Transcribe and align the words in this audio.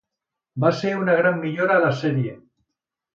Va 0.63 0.69
ser 0.77 0.93
una 1.01 1.17
gran 1.19 1.37
millora 1.43 1.75
a 1.75 1.83
la 1.83 1.91
sèrie. 1.99 2.33